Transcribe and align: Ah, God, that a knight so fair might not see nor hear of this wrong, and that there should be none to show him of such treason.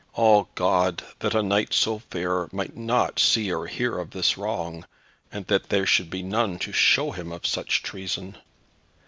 Ah, 0.17 0.45
God, 0.55 1.03
that 1.19 1.35
a 1.35 1.43
knight 1.43 1.75
so 1.75 1.99
fair 1.99 2.49
might 2.51 2.75
not 2.75 3.19
see 3.19 3.49
nor 3.49 3.67
hear 3.67 3.99
of 3.99 4.09
this 4.09 4.35
wrong, 4.35 4.83
and 5.31 5.45
that 5.45 5.69
there 5.69 5.85
should 5.85 6.09
be 6.09 6.23
none 6.23 6.57
to 6.57 6.71
show 6.71 7.11
him 7.11 7.31
of 7.31 7.45
such 7.45 7.83
treason. 7.83 8.35